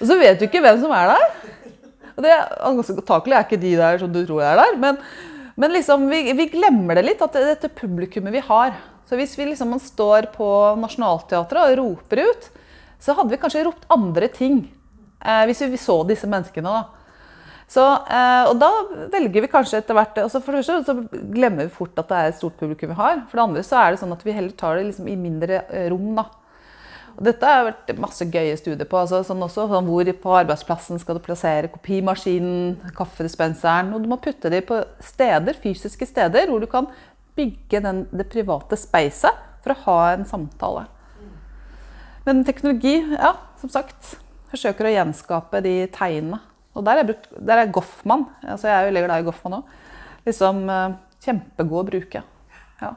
[0.03, 1.29] Og så vet du ikke hvem som er der.
[2.17, 2.35] Og det,
[2.67, 4.81] Antakelig er ikke de der som du tror er der.
[4.83, 4.99] men
[5.55, 8.75] men liksom, vi, vi, glemmer det litt, at det, dette publikummet vi har.
[9.09, 10.49] Så hvis vi liksom står på
[10.81, 12.49] Nationaltheatret og roper ut,
[13.03, 14.65] så hadde vi kanskje ropt andre ting.
[15.21, 17.03] Eh, hvis vi så disse menneskene, da.
[17.73, 18.69] Så, eh, og da
[19.12, 22.19] velger vi kanskje etter hvert altså For det første så glemmer vi fort at det
[22.19, 23.23] er et stort publikum vi har.
[23.31, 25.62] For det andre så er det sånn at vi heller tar det liksom i mindre
[25.71, 26.11] eh, rom.
[26.19, 26.27] da.
[27.12, 28.98] Og dette har vært masse gøye studier på.
[28.98, 33.92] Altså, sånn også, sånn hvor på arbeidsplassen skal du plassere kopimaskinen, kaffedispenseren.
[33.96, 36.88] Og du må putte dem på steder, fysiske steder hvor du kan
[37.38, 40.87] bygge den, det private speiset for å ha en samtale.
[42.27, 44.14] Men teknologi, ja, som sagt,
[44.53, 46.38] forsøker å gjenskape de tegnene
[46.77, 48.27] Og der er, brukt, der er Goffman.
[48.40, 49.75] Altså jeg er jo veldig glad i Goffman òg.
[50.25, 50.94] Liksom eh,
[51.27, 52.22] kjempegod å bruke.
[52.81, 52.94] Ja.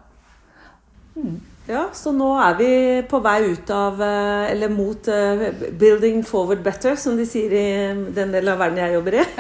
[1.66, 2.72] Ja, så nå er vi
[3.10, 7.68] på vei ut av eh, Eller mot uh, 'building forward better', som de sier i
[8.14, 9.26] den delen av verden jeg jobber i.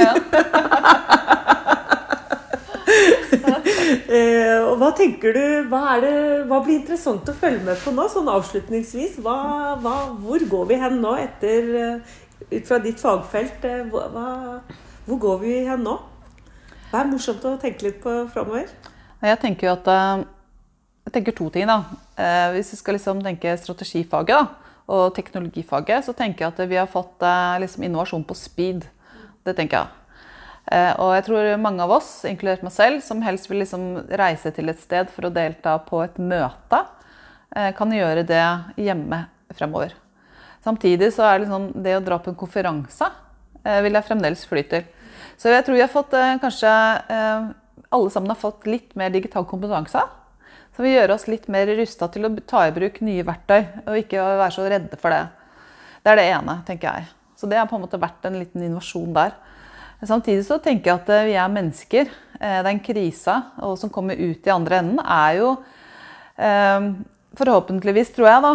[4.15, 6.13] Eh, og hva tenker du, hva, er det,
[6.49, 9.17] hva blir interessant å følge med på nå, sånn avslutningsvis?
[9.23, 9.35] Hva,
[9.81, 12.15] hva, hvor går vi hen nå etter uh,
[12.51, 13.85] Ut fra ditt fagfelt, eh,
[15.07, 15.95] hvor går vi hen nå?
[16.91, 18.69] Hva er morsomt å tenke litt på framover?
[19.25, 20.25] Jeg tenker jo at eh,
[21.05, 21.83] Jeg tenker to ting, da.
[22.17, 24.47] Eh, Hvis vi skal liksom tenke strategifaget da,
[24.89, 28.87] og teknologifaget, så tenker jeg at vi har fått eh, liksom innovasjon på speed.
[29.45, 29.87] Det tenker jeg.
[30.73, 34.51] Eh, Og jeg tror mange av oss, inkludert meg selv, som helst vil liksom reise
[34.51, 36.85] til et sted for å delta på et møte,
[37.55, 38.43] kan gjøre det
[38.83, 39.93] hjemme fremover.
[40.65, 43.07] Samtidig så er det liksom det å dra på en konferanse
[43.63, 44.83] vil jeg fremdeles fly til.
[45.39, 46.73] Så jeg tror vi har fått kanskje
[47.07, 50.03] alle sammen har fått litt mer digital kompetanse.
[50.75, 53.99] Som vil gjøre oss litt mer rusta til å ta i bruk nye verktøy, og
[54.01, 55.23] ikke være så redde for det.
[56.03, 57.07] Det er det ene, tenker jeg.
[57.39, 59.37] Så det har på en måte vært en liten innovasjon der.
[60.03, 62.11] Samtidig så tenker jeg at eh, vi er mennesker.
[62.37, 63.37] Eh, Den krisa
[63.79, 65.53] som kommer ut i andre enden, er jo
[66.35, 66.89] eh,
[67.39, 68.53] forhåpentligvis, tror jeg, da,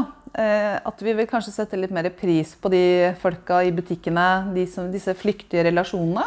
[0.86, 4.86] at vi vil kanskje sette litt mer pris på de folka i butikkene, de som,
[4.92, 6.22] disse flyktige relasjonene.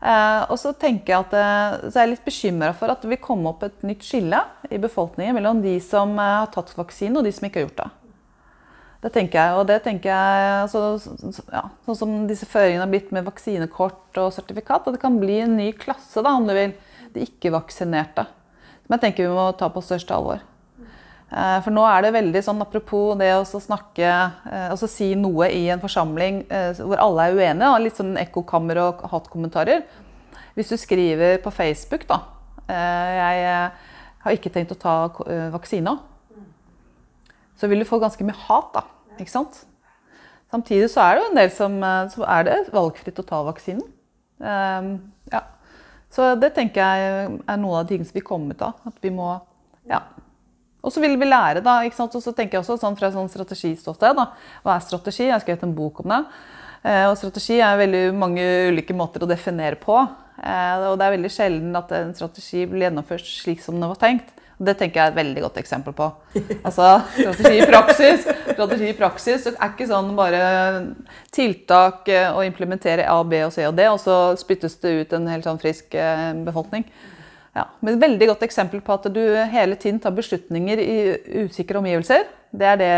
[0.00, 3.10] Eh, og så tenker jeg at eh, så er jeg litt bekymra for at det
[3.12, 4.38] vil komme opp et nytt skille
[4.72, 7.82] i befolkningen mellom de som eh, har tatt vaksine, og de som ikke har gjort
[7.82, 7.90] det.
[9.00, 12.84] Det tenker jeg, og det tenker jeg altså, så- så- ja, Sånn som disse føringene
[12.84, 16.46] har blitt med vaksinekort og sertifikat, at det kan bli en ny klasse, da, om
[16.46, 16.74] du vil.
[17.14, 18.26] De ikke-vaksinerte.
[18.86, 20.40] Som jeg tenker vi må ta på største alvor.
[21.30, 24.10] Eh, For nå er det veldig sånn, apropos det å snakke,
[24.72, 29.04] altså si noe i en forsamling eh, hvor alle er uenige, litt sånn ekkokammer og
[29.12, 29.84] hatkommentarer.
[30.58, 32.18] Hvis du skriver på Facebook da,
[32.70, 33.44] jeg
[34.22, 34.94] har ikke tenkt å ta
[35.54, 35.96] vaksina,
[37.58, 38.82] så vil du få ganske mye hat da,
[39.16, 39.62] ikke sant?
[40.50, 41.78] Samtidig så er det jo en del som,
[42.10, 43.86] så er det valgfritt å ta vaksinen.
[45.30, 45.42] Ja.
[46.10, 49.14] Så det tenker jeg er noen av tingene som vil komme ut av, at vi
[49.14, 49.32] må,
[49.90, 50.02] ja,
[50.82, 51.80] og så vil vi lære, da.
[51.84, 52.14] ikke sant?
[52.16, 54.16] Og så tenker jeg også sånn fra sånn strategiståsted.
[54.16, 54.26] da.
[54.64, 55.26] Hva er strategi?
[55.26, 56.24] Jeg har skrevet en bok om det.
[56.82, 59.98] Eh, Og strategi er veldig mange ulike måter å definere på.
[60.42, 64.00] Eh, Og det er veldig sjelden at en strategi blir gjennomført slik som den var
[64.00, 64.32] tenkt.
[64.60, 66.10] Og det tenker jeg er et veldig godt eksempel på.
[66.68, 70.40] Altså, Strategi i praksis strategi i praksis er ikke sånn bare
[71.32, 75.12] tiltak eh, å implementere A, B og C og D, og så spyttes det ut
[75.16, 75.96] en helt sånn frisk
[76.44, 76.84] befolkning.
[77.56, 80.98] Ja, men et veldig godt eksempel på at du hele tiden tar beslutninger i
[81.42, 82.28] usikre omgivelser.
[82.50, 82.90] Det er det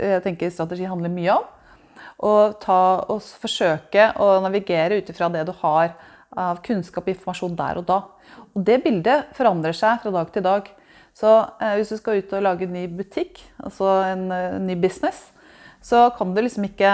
[0.00, 1.46] jeg tenker strategi handler mye om.
[2.20, 5.94] Å ta og forsøke å navigere ut ifra det du har
[6.36, 8.02] av kunnskap og informasjon der og da.
[8.54, 10.68] Og det bildet forandrer seg fra dag til dag.
[11.16, 11.30] Så
[11.62, 15.28] eh, hvis du skal ut og lage en ny butikk, altså en, en ny business,
[15.82, 16.92] så kan du liksom ikke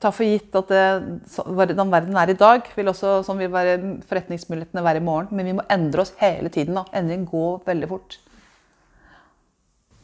[0.00, 0.84] ta for gitt at det,
[1.32, 3.76] så- hvordan verden er i dag, vil også sånn vil være
[4.08, 5.28] forretningsmulighetene være i morgen.
[5.32, 6.74] Men vi må endre oss hele tiden.
[6.74, 6.84] da.
[6.92, 8.18] Endring går veldig fort.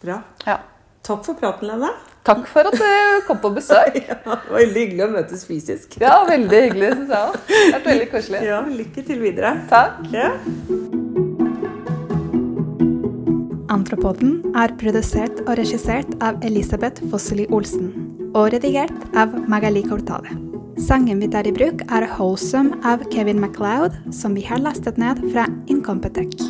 [0.03, 0.23] Bra.
[0.47, 0.59] Ja.
[1.03, 1.91] Takk for praten, Lene.
[2.25, 3.97] Takk for at du kom på besøk.
[4.09, 5.97] Ja, det var veldig hyggelig å møtes fysisk.
[6.01, 7.39] Ja, veldig hyggelig, syns jeg òg.
[7.49, 8.43] Det har vært veldig koselig.
[8.47, 9.53] Ja, lykke til videre.
[9.69, 9.99] Takk.
[10.15, 10.31] Ja.
[13.73, 20.33] Antropoden er produsert og regissert av Elisabeth Fosseli Olsen og redigert av Magali Cortade.
[20.83, 25.21] Sangen vi tar i bruk, er 'Wholesome' av Kevin MacLeod, som vi har lastet ned
[25.33, 26.41] fra Incompetech.